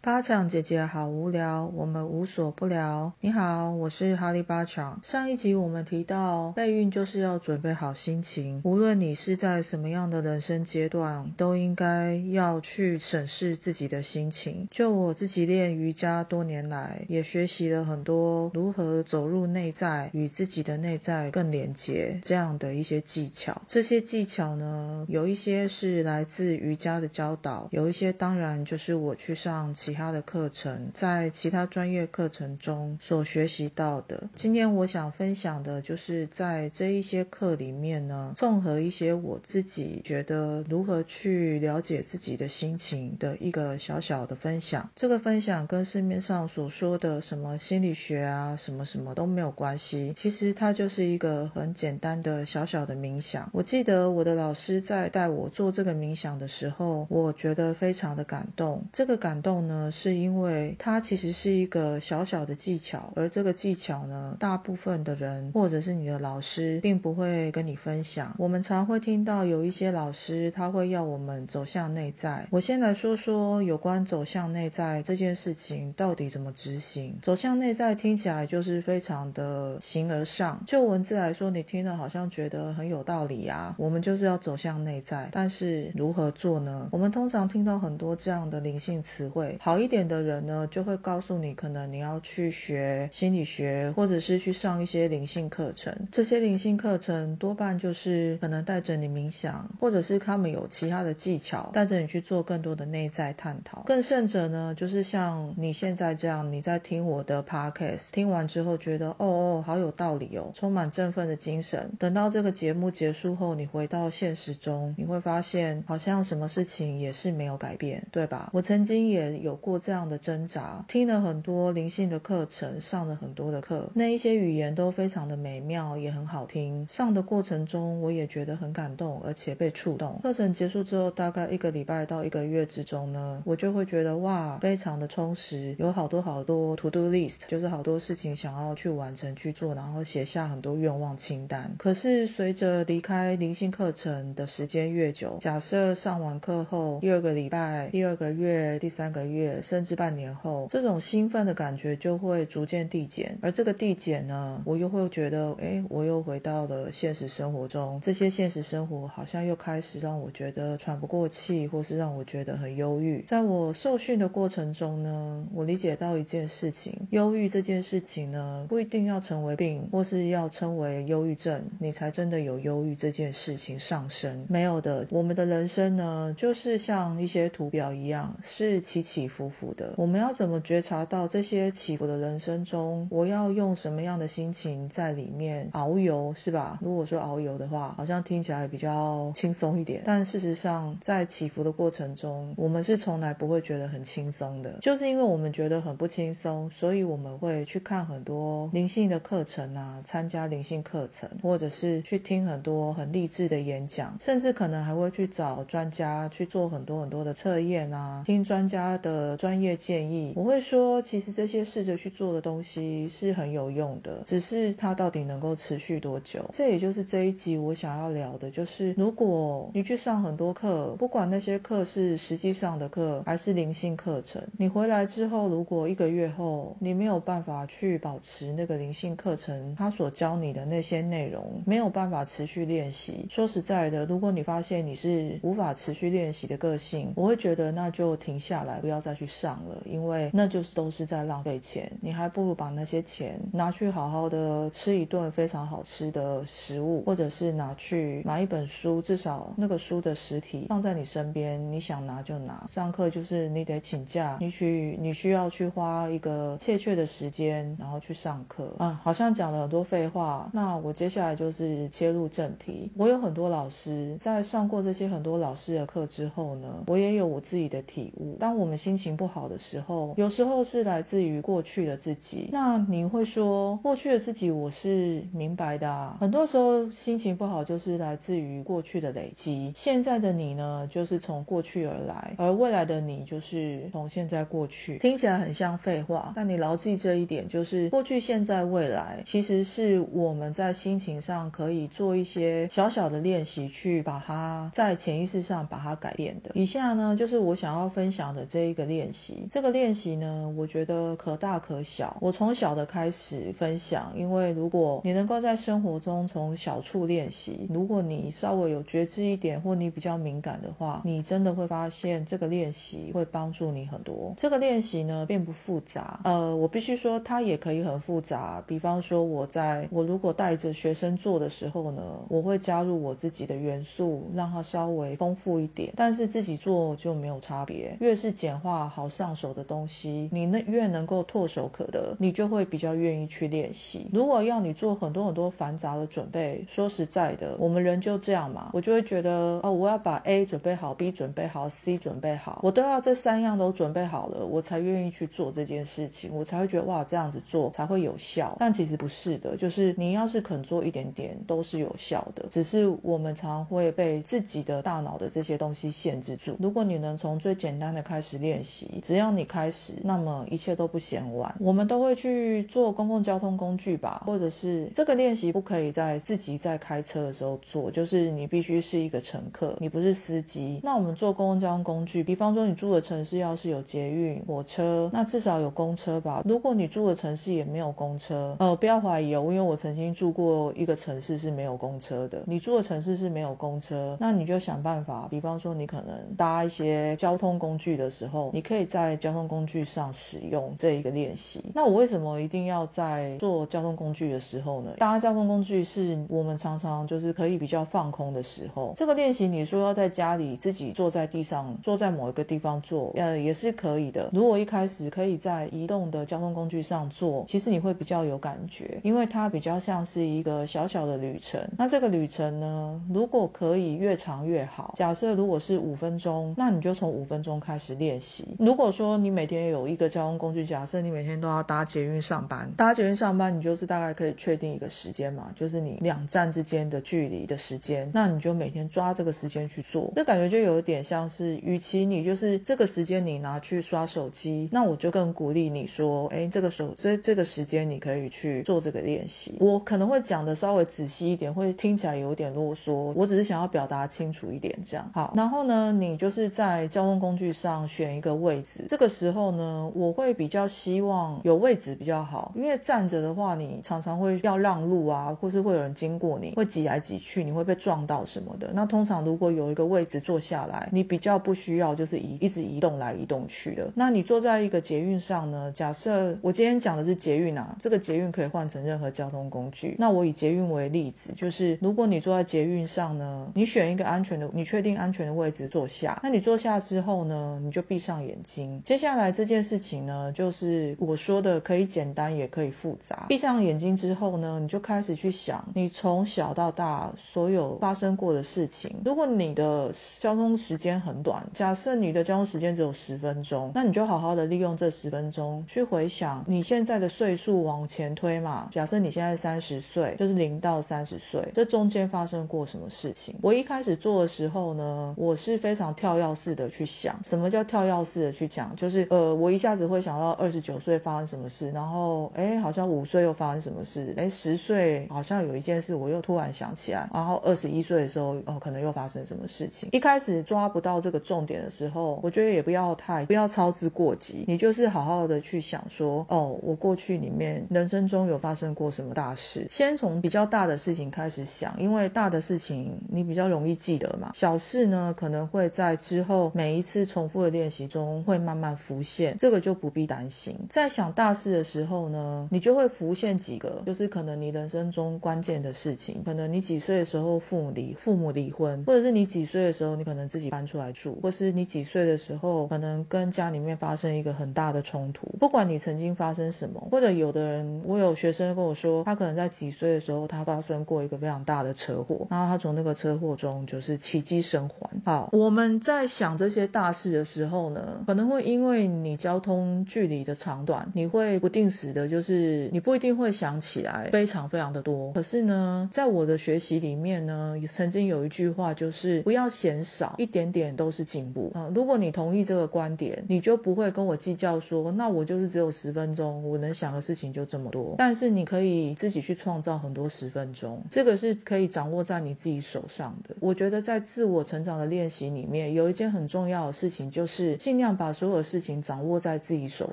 [0.00, 3.12] 巴强姐姐好无聊，我们无所不聊。
[3.20, 5.00] 你好，我是哈利巴强。
[5.02, 14.68] 上一集我们提到，备孕就是要准备好心情，无论你是在什么样的人生阶段，都应该要去审视自己的心情。
[14.70, 23.62] 就我自己练瑜伽多年来，也学习了很多如何走入内在，与自己的内在更连接这样的一些技巧。
[23.66, 29.74] 这些技巧呢，有一些是来自瑜伽的教导，有一些当然就是我去上。
[29.88, 34.28] 其他的课程，在其他专业课程中所学习到的。
[34.34, 44.90] 今天我想分享的就是在这一些课里面呢，综合一些我自己觉得如何去了解自己的心情的一个小小的分享。
[44.94, 50.12] 这个分享跟市面上所说的什么心理学啊，什么什么都没有关系。
[50.14, 53.48] 其实它就是一个很简单的小小的冥想。
[53.54, 58.84] 我记得我的老师在带我做这个冥想的时候，我觉得非常的感动。
[58.92, 59.77] 这个感动呢。
[59.78, 68.34] 呢，是因为它其实是一个小小的技巧，而这个技巧呢，大部分的人或者是你的老师并不会跟你分享。
[68.38, 72.46] 我们常会听到有一些老师他会要我们走向内在。
[72.50, 77.18] 我先来说说有关走向内在这件事情到底怎么执行。
[77.22, 83.74] 走向内在听起来就是非常的形而上，就文字来说，你听了好像觉得很有道理啊。
[83.78, 86.88] 我们就是要走向内在，但是如何做呢？
[86.90, 89.56] 我们通常听到很多这样的灵性词汇。
[89.68, 96.08] 好一点的人呢，就会告诉你，可能你要去学心理学，或者是去上一些灵性课程。
[96.10, 103.82] 这些灵性课程多半就是可能带着你冥想，或者是他们有其他的技巧，带着你去做更多的内在探讨。
[103.82, 111.92] 更甚者呢，就是像你现在这样，你在听我的 podcast，听完之后觉得哦哦，好有道理哦，充满振奋的精神。
[111.98, 118.48] 等到这个节目结束后，你回到现实中，你会发现好像什么事情也是没有改变，对吧？
[118.54, 119.57] 我曾经也有。
[119.58, 126.86] 过这样的挣扎，听了很多灵性的课程，上了很多的课，那一些语言都非常的美妙，也很好听。
[126.88, 130.20] 上的过程中，我也觉得很感动，而且被触动。
[130.22, 141.74] 课程结束之后，大概一个礼拜到一个月之中呢，我就会觉得哇，非常的充实，有好多好多 to do list，就是好多事情想要去完成去做，然后写下很多愿望清单。
[141.78, 149.47] 可是随着离开灵性课程的时间越久，假设上完课后第二个礼拜、第二个月、第三个月。
[149.62, 163.24] 甚至半年后，这种兴奋的感觉就会逐渐递减，而这个递减呢，我又会觉得，哎，我又回到了现实生活中，这些现实生活好像又开始让我觉得喘不过气，或是让我觉得很忧郁。
[163.26, 174.46] 在我受训的过程中呢，我理解到一件事情，忧郁这件事情呢，不一定要成为病，或是要称为忧郁症，你才真的有忧郁这件事情上升。
[174.48, 179.37] 没有的，我们的人生呢，就是像一些图表一样，是起起伏。
[179.38, 186.80] 浮浮的，我们要怎么觉察到这些起伏的人生中，我要用什么样的心情在里面遨游，是吧？
[186.82, 209.27] 如果说遨游的话，好像听起来比较轻松一点，但事实上，在起伏的过程中，我们是从来不会觉得很轻松的，就是因为我们觉得很不轻松，所以我们会去看很多灵性的课程啊，参加灵性课程，或者是去听很多很励志的演讲，甚至可能还会去找专家去做很多很多的测验啊，听专家的。
[209.36, 216.46] 专业建议，我会说，其实这些试着去做的东西是很有用的，只是它到底能够持续多久？
[216.52, 239.17] 这也就是这一集我想要聊的，就是如果你去上很多课，不管那些课是实际上的课还是灵性课程，你回来之后，如果一个月后你没有办法去保持那个灵性课程他所教你的那些内容，没有办法持续练习，说实在的，如果你发现你是无法持续练习的个性，我会觉得那就停下来，不要再。
[239.18, 252.64] 去上了，因为那就是都是在浪费钱，你还不如把那些钱拿去好好的吃一顿非常好吃的食物，或者是拿去买一本书，至少那个书的实体放在你身边，你想拿就拿。
[252.68, 259.00] 上课就是你得请假，你去你需要去花一个切切的时间，然后去上课啊。
[259.02, 262.92] 好像讲了很多废话，那我接下来就是切入正题。
[262.96, 268.36] 我有很多老师在上过这些很多老师的课之后呢，我也有我自己的体悟。
[268.38, 272.50] 当我们心情不好的时候，有时候是来自于过去的自己。
[272.52, 276.16] 那你会说，过去的自己我是明白的啊。
[276.20, 279.72] 很多时候心情不好就是来自于过去的累积。
[279.76, 284.98] 现在的你呢，就是从过去而来，而未来的你就是从现在过去。
[284.98, 296.50] 听起来很像废话，但你牢记这一点，就是过去、现在、未来，其实是我们在心情上可以做一些小小的练习，去把它在潜意识上把它改变的。
[296.54, 298.87] 以下呢，就是我想要分享的这一个。
[298.88, 299.46] 练习。
[299.50, 302.16] 这个练习呢，我觉得可大可小。
[302.20, 314.34] 我从小的开始分享，因为如果你能够在生活中从小处练习，如果你稍微有觉知一点，或你比较敏感的话，你真的会发现这个练习会帮助你很多。
[314.36, 316.20] 这个练习呢，并不复杂。
[316.24, 318.64] 呃，我必须说，它也可以很复杂。
[318.66, 325.92] 比方说，我在我如果带着学生做的时候呢，我会加入我自己的元素，让它稍微丰富一点。
[325.96, 327.96] 但是自己做就没有差别。
[328.00, 334.06] 越是简化好上手的东西，你那越能够唾手可得，你就会比较愿意去练习。
[334.12, 348.56] 如果要你做很多很多繁杂的准备，说实在的，我们人就这样嘛，我就会觉得哦，我要把 A 准备好，B 准备好，C 准备好，我都要这三样都准备好了，我才愿意去做这件事情，我才会觉得哇，这样子做才会有效。
[348.58, 352.44] 但其实不是的，就是你要是肯做一点点，都是有效的。
[352.50, 356.56] 只是我们常会被自己的大脑的这些东西限制住。
[356.58, 358.67] 如果你能从最简单的开始练习，
[359.02, 361.54] 只要你开始，那么一切都不嫌晚。
[361.60, 370.80] 我们都会去做公共交通工具吧，或者是这个练习不可以在自己在开车的时候做，就是你必须是一个乘客，你不是司机。
[370.82, 376.42] 那我们做公共交通工具，比方说你住的城市要是有捷运、火车，那至少有公车吧。
[376.44, 382.42] 如果你住的城市也没有公车，呃，不要怀疑哦，因为我曾经住过一个城市是没有公车的。
[382.46, 391.62] 你住的城市是没有公车，那你就想办法，比方说你可能搭一些交通工具的时候，你可以在交通工具上使用这一个练习。
[391.76, 394.94] 那我为什么一定要在做交通工具的时候呢？
[394.98, 398.94] 搭交通工具是我们常常就是可以比较放空的时候。
[398.96, 404.28] 这个练习你说要在家里自己坐在地上，坐在某一个地方做，呃，也是可以的。
[404.32, 411.60] 如果一开始可以在移动的交通工具上做，其实你会比较有感觉，因为它比较像是一个小小的旅程。
[411.78, 414.94] 那这个旅程呢，如果可以越长越好。
[414.96, 418.47] 假设如果是五分钟，那你就从五分钟开始练习。
[418.58, 430.12] 如果说你每天有一个交通工具，假设你每天都要搭捷运上班，搭捷运上班，你就是大概可以确定一个时间嘛，就是你两站之间的距离的时间，那你就每天抓这个时间去做。
[430.16, 439.56] 这感觉就有点像是，与其你就是这个时间你拿去刷手机，那我就更鼓励你说，哎，这个手，所以这个时间你可以去做这个练习。
[439.60, 445.10] 我可能会讲的稍微仔细一点，会听起来有点啰嗦，我只是想要表达清楚一点这样。
[445.14, 458.70] 好，然后呢，你就是在交通工具上选一个位置，这个时候呢，我会比较希望有位置比较好，因为站着的话，你常常会要让路啊，或是会有人经过你，会挤来挤去，你会被撞到什么的。
[458.72, 463.90] 那通常如果有一个位置坐下来，你比较不需要就是移一直移动来移动去的。
[463.94, 465.72] 那你坐在一个捷运上呢？
[465.72, 469.96] 假设我今天讲的是捷运啊，这个捷运可以换成任何交通工具。
[469.98, 476.20] 那我以捷运为例子，就是如果你坐在捷运上呢，你选一个安全的，你确定安全的位置坐下。
[476.22, 478.82] 那你坐下之后呢，你就闭上眼眼睛。
[478.84, 483.26] 接下来这件事情呢，就是我说的可以简单也可以复杂。
[483.28, 488.96] 闭上眼睛之后呢，你就开始去想你从小到大所有发生过的事情。
[489.04, 498.68] 如果你的交通时间很短，假设你的交通时间只有十分钟，那你就好好的利用这十分钟去回想你现在的岁数往前推嘛。
[498.70, 503.36] 假设你现在三十岁，就是零到三十岁，这中间发生过什么事情？
[503.40, 507.20] 我一开始做的时候呢，我是非常跳跃式的去想。
[507.24, 508.74] 什么叫跳跃式的去讲？
[508.74, 519.90] 就是呃，我一下子会想到二十九岁发生什么事，然后哎，好像五岁又发生什么事，哎，十岁好像有一件事我又突然想起来，然后二十一岁的时候哦，可能又发生什么事情。
[519.92, 540.56] 一开始抓不到这个重点的时候，我觉得也不要太不要操之过急，你就是好好的去想说，哦，我过去里面人生中有发生过什么大事，先从比较大的事情开始想，因为大的事情你比较容易记得嘛，小事呢可能会在之后每一次重复的练习中会慢慢浮现，这个就不必担心。
[540.68, 564.88] 在想大事的时候呢，你就会浮现几个，就是可能你人生中关键的事情，可能你几岁的时候父母离父母离婚，或者是你几岁的时候你可能自己搬出来住，或是你几岁的时候可能跟家里面发生一个很大的冲突，不管你曾经发生什么，或者有的人，我有学生跟我说，他可能在几岁的时候他发生过一个非常大的车祸，然后他从那个车祸中就是奇迹生还。
[565.04, 575.12] 好，我们在想这些大事的时候呢，可能会因为你交通距离的长短，你会不定时的，就是你不一定会想起来非常非常的多。
[575.12, 581.70] 可是呢，在我的学习里面呢，曾经有一句话就是不要嫌少，一点点都是进步啊。
[581.74, 587.94] 如果你同意这个观点，你就不会跟我计较说，那我就是只有十分钟，我能想的事情就这么多。
[587.98, 593.36] 但是你可以自己去创造很多十分钟，这个是可以掌握在你自己手上的。
[593.40, 599.92] 我觉得在自我成长的练习里面，有一件很重要的事情就是尽尽量把所有事情掌握在自己手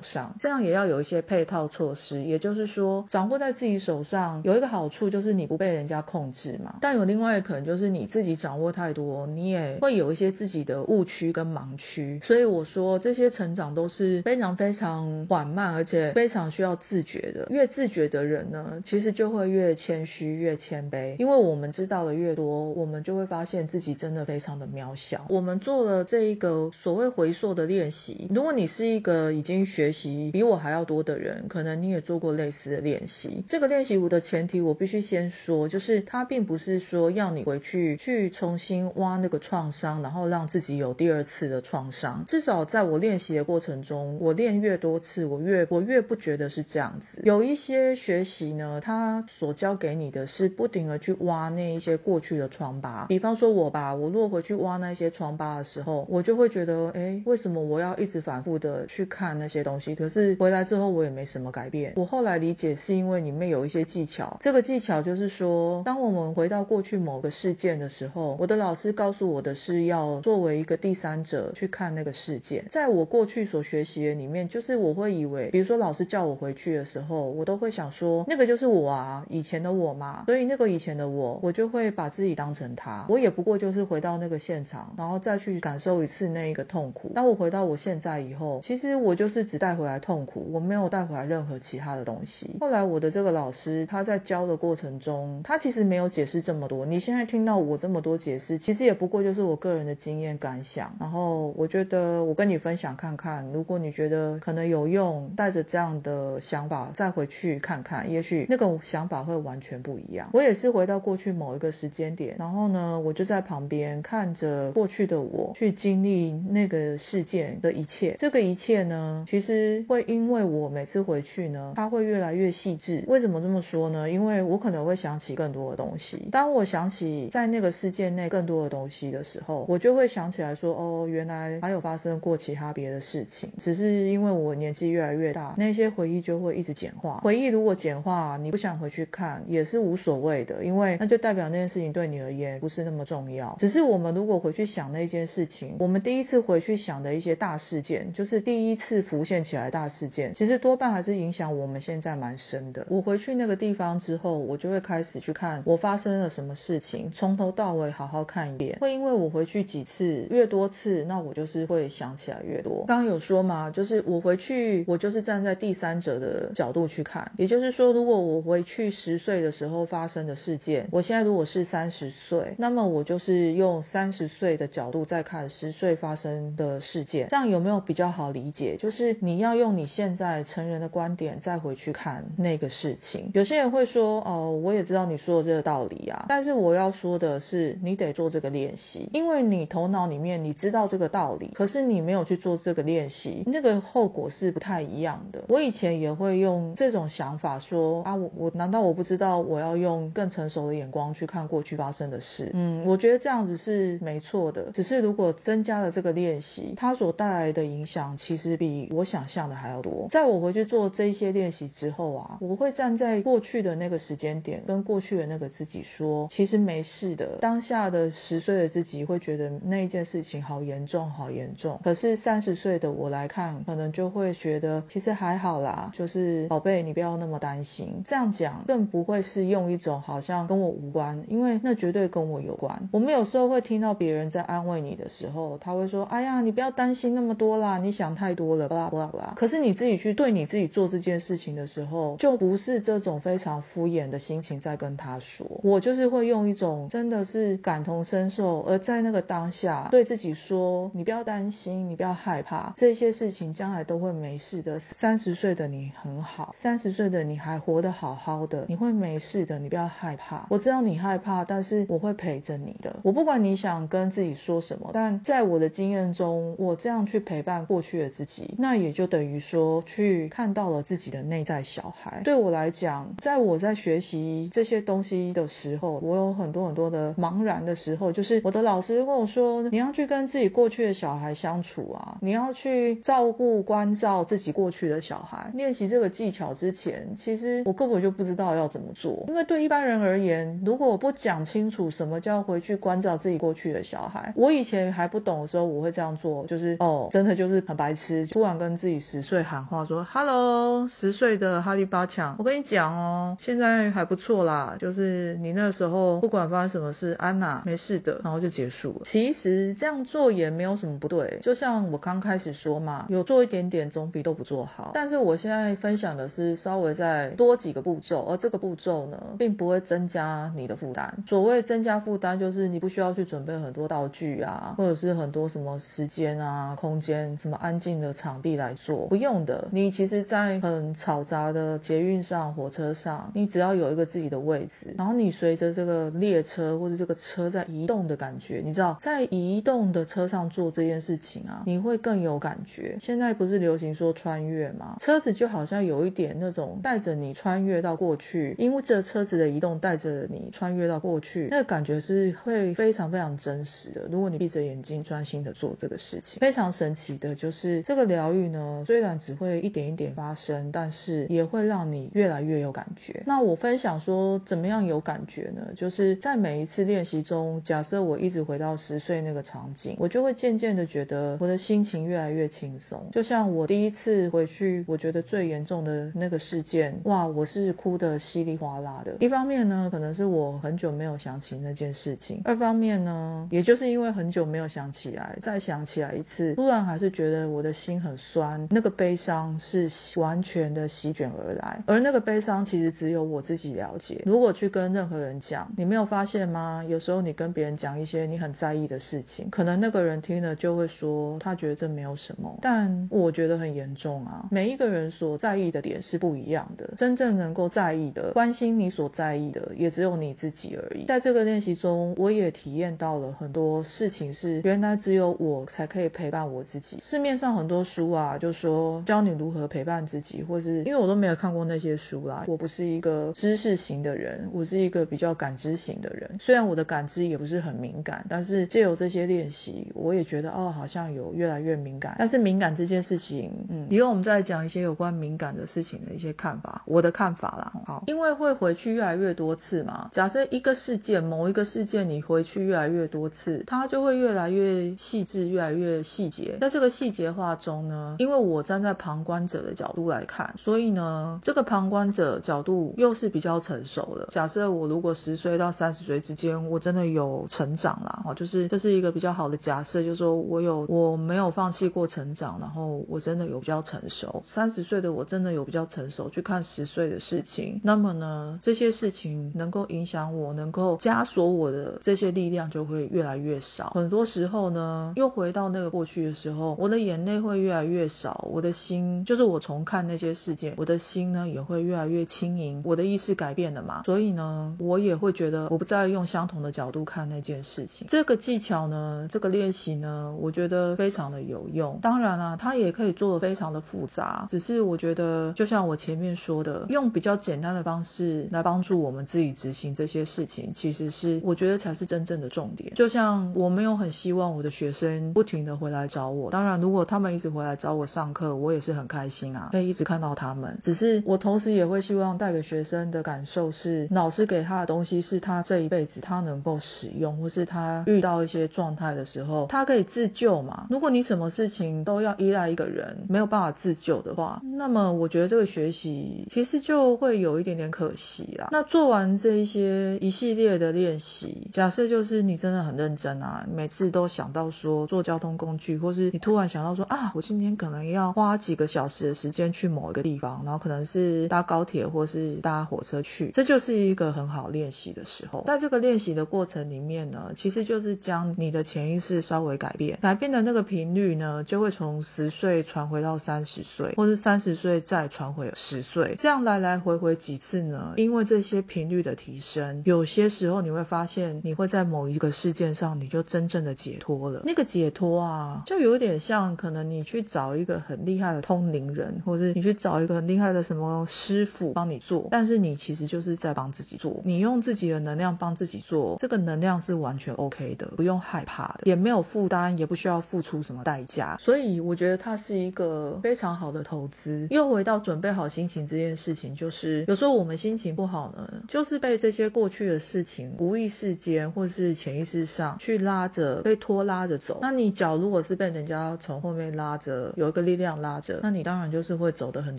[0.02, 2.20] 上，这样也要有一些配套措施。
[2.24, 12.18] 也就是说，掌握在自己手上有一个好处就是你不被人家控制嘛，但有另外一可能就是你自己掌握太多，你也会有一些自己的误区跟盲区。
[12.24, 17.46] 所以我说这些成长都是非常非常缓慢，而且非常需要自觉的。
[17.50, 25.24] 越自觉的人呢，其实就会越谦虚、越谦卑，因为我们知道的越多，我们就会发现自己真的非常的渺小。
[25.28, 33.44] 我们做了这一个所谓回溯的练习，如果你是一个已经学习比我还要多的人，可能你也做过类似的练习。
[33.46, 42.24] 这个练习我的前提，我必须先说，就是它并不是说要你回去去重新挖那个创伤，然后让自己有第二次的创伤。
[42.26, 47.20] 至少在我练习的过程中，我练越多次，我越我越不觉得是这样子。
[47.24, 53.04] 有一些学习呢，它所教给你的是不停的去挖那一些过去的疮疤。
[53.10, 59.94] 比方说我吧，我如果回去挖那些疮疤的时候，我就会觉得，哎，为什么我要一直反复的去看那些东西？
[59.94, 61.92] 可是回来之后我也没什么改变。
[61.96, 72.64] 我后来理解是因为里面有一些技巧，这个技巧就是说，当我们回到过去某个事件的时候，我的老师告诉我的是要作为一个第三者去看那个事件。
[72.68, 80.24] 在我过去所学习的里面，就是我会以为，比如说老师叫我回去的时候，我都会想说，那个就是我啊，以前的我嘛。
[80.26, 87.12] 所以那个以前的我，我就会把自己当成他，我也不过就是回到那个现场，然后再去感受一次那一个痛苦。
[87.14, 92.54] 当我回到到我现在以后，其实我就是只带回来痛苦，我没有带回来任何其他的东西。
[92.60, 96.84] 后来我的这个老师他在教的过程中，他其实没有解释这么多。
[96.84, 100.94] 你现在听到我这么多解释，其实也不过就是我个人的经验感想。
[101.00, 110.28] 然后我觉得我跟你分享看看，如果你觉得可能有用，带着这样的想法再回去看看，也许那个想法会完全不一样。
[110.34, 118.14] 我也是回到过去某一个时间点，然后呢，我就在旁边看着过去的我去经历那个事件的一切。
[118.18, 123.04] 这个一切呢，其实会因为我每次回去呢，它会越来越细致。
[123.06, 124.10] 为什么这么说呢？
[124.10, 126.28] 因为我可能会想起更多的东西。
[126.30, 133.50] 当我想起在那个事件内更多的东西的时候，我就会想起来说，哦，原来还有发生过其他别的事情。
[133.58, 137.20] 只是因为我年纪越来越大，那些回忆就会一直简化。
[137.22, 143.56] 回忆如果简化，你不想回去看也是无所谓的，因为那就代表那件事情对你而言不是那么重要。
[143.58, 152.86] 只是我们如果回去想那件事情，我们第一次回去想的一些大事件，就是第一次浮现起来大事件，其实多半还是影响我们现在蛮深的。
[152.88, 158.78] 我回去那个地方之后，我就会开始去看我发生了什么事情，从头到尾好好看一遍。
[158.80, 162.84] 会因为我回去几次，越多次，那我就是会想起来越多。
[162.86, 167.32] 刚刚有说嘛，就是我回去，我就是站在第三者的角度去看。
[167.36, 178.76] 也就是说，如果我回去十岁的时候发生的事件，我现在如果是三十岁，那么我就是用三十岁的角度在看十岁发生的事件，这样有没有比较好理解？
[178.76, 183.30] 就是你要用你现在成人的观点再回去看那个事情。
[183.32, 195.44] 有些人会说，哦，我也知道你说的这个道理啊，但是我要说的是，你得做这个练习，因为你头脑里面你知道这个道理，可是你没有去做这个练习，那个后果是不太一样的。
[195.48, 202.50] 我以前也会用这种想法说，啊，我我难道我不知道我要用更成熟的眼光去看过去发生的事？
[202.52, 210.08] 嗯，我觉得这样子是没错的，只是如果增加了这个练习，它所所带来的影响其实比我想象的还要多。
[210.10, 217.38] 在我回去做这些练习之后啊，我会站在过去的那个时间点，跟过去的那个自己说，其实没事的。
[217.40, 221.78] 当下的十岁的自己会觉得那一件事情好严重，好严重。
[221.84, 228.02] 可是三十岁的我来看，可能就会觉得其实还好啦，就是宝贝，你不要那么担心。
[228.04, 232.88] 这样讲更不会是用一种好像跟我无关，因为那绝对跟我有关。
[232.90, 245.46] 我们有时候会听到别人在安慰你的时候，他会说：“哎呀，你不要担心那么多啦，你想太多了，巴拉巴拉巴拉。”可是你自己去对你自己做这件事情的时候，就不是这种非常敷衍的心情在跟他说。
[245.62, 254.80] 我就是会用一种真的是感同身受，而在那个当下对自己说：“你不要担心，你不要害怕，这些事情将来都会没事的。
[254.80, 260.46] 三十岁的你很好，三十岁的你还活得好好的，你会没事的，你不要害怕。
[260.48, 262.96] 我知道你害怕，但是我会陪着你的。
[263.02, 272.20] 我不管你想跟自己说什么，但在我的经验中，我这样去陪伴过去的自己，那也就等于说去看到了自己的内在小孩。
[272.22, 285.50] 对我来讲，在我在学习这些东西的时候，我有很多很多的茫然的时候，就是我的老师跟我说，你要去跟自己过去的小孩相处啊，你要去照顾关照自己过去的小孩。
[285.54, 309.00] 练习这个技巧之前，其实我根本就不知道要怎么做，因为对一般人而言，如果我不讲清楚什么叫回去关照自己过去的小孩，我以前还不懂的时候，我会这样做，就是就是哦，真的就是很白痴，突然跟自己十岁喊话说，Hello，十岁的哈利巴强，我跟你讲哦，现在还不错啦，就是你那时候不管发生什么事，安娜没事的，然后就结束了。
[309.04, 314.90] 其实这样做也没有什么不对，就像我刚开始说嘛，有做一点点总比都不做好。
[314.94, 321.24] 但是我现在分享的是稍微再多几个步骤，而这个步骤呢，并不会增加你的负担。
[321.26, 329.68] 所谓增加负担，就是你不需要去准备很多道具啊，或者是很多什么时间啊、空间、什么安静的场地来做，不用的。
[329.70, 342.96] 你其实，在很嘈杂的捷运上、火车上，你只要有一个自己的位置，然后你随着这个列车或者这个车在移动的感觉，你知道，在移动的车上做这件事情啊，你会更有感觉。
[342.98, 344.96] 现在不是流行说穿越吗？
[344.98, 354.02] 车子就好像有一点那种带着你穿越到过去，因为这车子的移动带着你穿越到过去，那个感觉是会非常非常真实的。
[354.10, 363.22] 如果你闭着眼睛专心的做这个事情，非非常神奇的就是这个疗愈呢，虽然只会一点一点发生，但是也会让你越来越有感觉。
[363.26, 365.60] 那我分享说怎么样有感觉呢？
[365.76, 373.06] 就是在每一次练习中，假设我一直回到十岁那个场景，我就会渐渐的觉得我的心情越来越轻松。
[373.12, 379.14] 就像我第一次回去，我觉得最严重的那个事件，哇，我是哭的稀里哗啦的。
[379.20, 389.88] 一方面呢，可能是我很久没有想起那件事情；二方面呢，也就是因为很久没有想起来，再想起来一次，突然还是觉得我的心很酸，那个悲伤是
[390.18, 391.82] 完全的席卷而来。
[391.86, 394.22] 而那个悲伤其实只有我自己了解。
[394.24, 396.84] 如果去跟任何人讲，你没有发现吗？
[396.86, 404.46] 有时候你跟别人讲一些你很在意的事情，可能那个人听了就会说他觉得这没有什么，但我觉得很严重啊。
[404.50, 411.04] 每一个人所在意的点是不一样的，真正能够在意的、关心你所在意的，也只有你自己而已。
[411.06, 416.98] 在这个练习中，我也体验到了很多事情，是原来只有我才可以陪陪伴我自己。
[417.00, 426.28] 市面上很多书啊，就说教你如何陪伴自己，或是因为我都没有看过那些书啦，我不是一个知识型的人，我是一个比较感知型的人。
[426.40, 432.16] 虽然我的感知也不是很敏感，但是借由这些练习，我也觉得哦，好像有越来越敏感。
[432.18, 437.72] 但是敏感这件事情，嗯，以后我们再讲一些有关敏感的事情的一些看法，我的看法啦。
[437.86, 440.08] 好，因为会回去越来越多次嘛。
[440.10, 446.56] 假设一个事件，某一个事件你回去越来越多次，它就会越来越细致，越来越细节。
[446.62, 454.28] 在这个细节化中呢，因为我站在旁观者的角度来看，所以呢，这个旁观者角度又是比较成熟的。
[454.30, 464.40] 假设我如果十岁到三十岁之间，我真的有成长啦，哦，就是这是一个比较好的假设，就是说我有我没有放弃过成长，然后我真的有比较成熟。
[464.42, 473.90] 三十岁的我真的有比较成熟去看十岁的事情，那么呢，这些事情能够影响我，能够枷锁我的这些力量就会越来越少。
[473.90, 482.80] 很多时候呢，又回到那个过去的时候，我的眼泪会越来越少，我的心就是我重看那些事件，我的心呢也会越来越轻盈。
[482.84, 488.06] 我的意识改变了嘛，所以呢，我也会觉得我不再用相同的角度看那件事情。
[488.08, 491.98] 这个技巧呢，这个练习呢，我觉得非常的有用。
[492.00, 502.92] 当然啦，它也可以做的非常的复杂，只是我觉得就像我前面说的，用比较简单的方式来帮助我们自己执行这些事情，其实是我觉得才是真正的重点。
[502.94, 510.78] 就像我没有很希望我的学生不停的回来来找我，当然如果他们一直回来找我上课，我也是很开心啊，可以一直看到他们。
[510.82, 520.86] 只是我同时也会希望带给学生的感受是，老师给他的东西是他这一辈子他能够使用，或是他遇到一些状态的时候，他可以自救嘛。
[520.90, 528.68] 如果你什么事情都要依赖一个人，没有办法自救的话，那么我觉得这个学习其实就会有一点点可惜啦。
[528.72, 545.62] 那做完这一些一系列的练习，假设就是你真的很认真啊，每次都想到说坐交通工具，或是你突然想到说啊，我今天可能要花几个小时的时间去某一个地方，然后可能是搭高铁或是搭火车去，这就是一个很好练习的时候。
[545.66, 558.14] 在这个练习的过程里面呢，其实就是将你的潜意识稍微改变，改变的那个频率呢，就会从十岁传回到三十岁，或是三十岁再传回十岁，这样来来回回几次呢？
[558.16, 564.62] 因为这些频率的提升，有些时候你会发现，你会在某一个事件上，你就真正的解脱了。
[564.64, 584.66] 那个解脱啊，就有点像可能你去找一个很厉害的通灵人，或者你去找一个很厉害的什么师傅帮你做，但是你其实就是在帮自己做，你用自己的能量帮自己做，这个能量是完全 OK 的，不用害怕的，也没有负担，也不需要付出什么代价，所以我觉得它是一个非常好的投资。
[584.70, 594.78] 又回到准备好心情这件事情，就是有时候我们心情不好呢，就是被这些过去的事情无意识间或是潜意识上去拉着，被拖拉着走。
[594.82, 599.98] 那你脚如果是被人家从后面拉着，有一个力量拉着，那你当然就是会走得很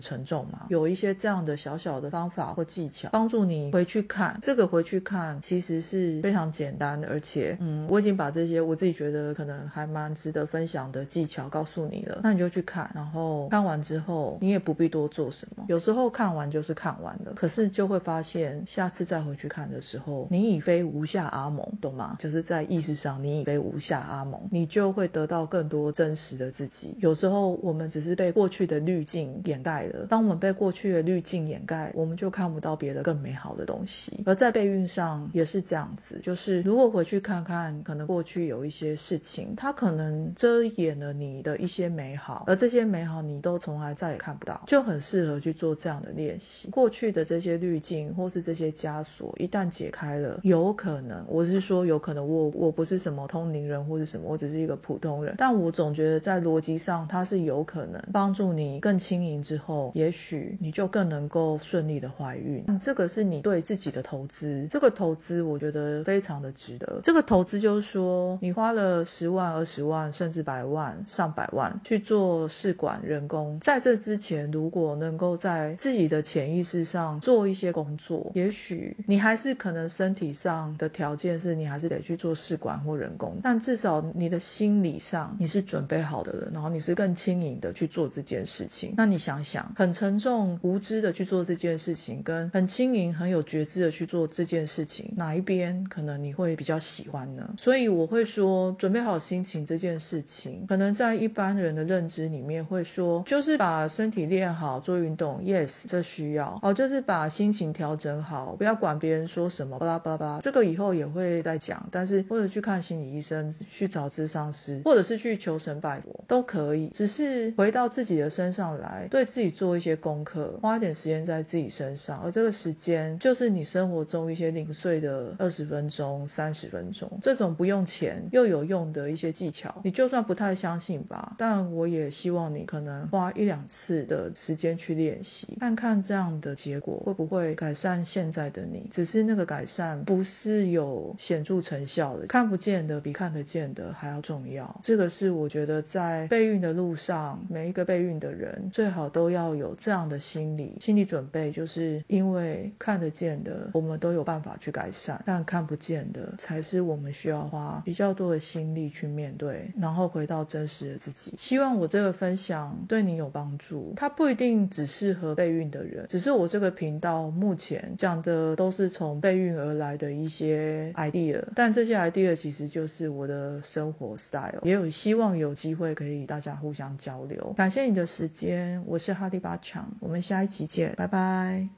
[0.00, 0.66] 沉重嘛。
[0.70, 15.64] 有一些这样的小小的方法或技巧，帮助你回去看，这个回去看其实是非常简单的，而且，嗯，我已经把这些我自己觉得可能还蛮值得分享的技巧告诉你了，那你就去看，然后看完之后，你也不必多做什么。
[15.68, 22.16] 有时候看完就是看完了，可是就会发现下次再回去看的时候，你已非无下阿蒙，懂吗？
[22.18, 26.94] 就是在意识上你已非无下阿蒙，你就会得到更更多真实的自己。
[27.00, 34.22] 有时候我们只是被过去的滤镜掩盖了，当我们被过去的滤镜掩盖，我们就看不到别的更美好的东西。
[34.24, 46.70] 而在备孕上也是这样子，就是如果回去看看，可能过去有一些事情，它可能遮掩了你的一些美好，而这些美好你都从来再也看不到，就很适合去做这样的练习。
[46.70, 62.64] 过去的这些滤镜或是这些枷锁一旦解开了，有可能，我是说有可能，我我不是什么通灵人或是什么，我只是一个普通人，但我总觉得在逻辑上它是有可能帮助你更轻盈之后，也许你就更能够顺利的怀孕。
[62.80, 66.98] 这个是你对自己的投资，这个投资我觉得非常的值得。
[67.04, 88.94] 这个投资就是说，你花了十万、二十万，甚至百万、上百万去做试管人工，在这之前，如果能够在自己的潜意识上做一些工作，也许你还是可能身体上的条件是你还是得去做试管或人工，但至少你的心理上你是准备好的人，然后你是更轻盈的去做这件事情。
[88.96, 97.54] 那你想想，很沉重、无知的去做这件事情，跟很轻盈、很有觉知的去做这件事情，哪一边可能你会比较喜欢呢？
[97.58, 111.88] 所以我会说，准备好心情这件事情，可能在一般人的认知里面会说，就是把身体练好，做运动，yes，这需要哦，就是把心情调整好，不要管别人说什么，巴拉巴拉巴拉，这个以后也会再讲。
[111.90, 116.88] 但是或者去看心理医生，去找咨商师，或者是去求神拜佛都可以。
[116.88, 138.88] 只是回到自己的身上来，对自己做一些功课，花点时间在自己身上，而这个时间就是你生活中一些零碎的二十分钟、三十分钟，这种不用钱又有用的一些技巧，你就算不太相信吧，但我也希望你可能花一两次的时间去练习，看看这样的结果会不会改善现在的你。
[138.90, 144.78] 只是那个改善不是有显著成效的，看不见的比看得见的还要重要。
[144.82, 161.34] 这个是我觉得在备孕的路上，每一个备孕的人最好都要有这样的心理心理准备，就是因为看得见的我们都有办法去改善，但看不见的才是我们需要花比较多的心力去面对，然后回到真实的自己。
[161.38, 177.54] 希望我这个分享对你有帮助，它不一定只适合备孕的人，只是我这个频道目前讲的都是从备孕而来的一些 idea，但这些 idea 其实就是我的生活 style，也有一希望有机会可以大家互相交流。
[177.56, 181.68] 感谢你的时间，我是哈利巴强，我们下一期见，拜拜。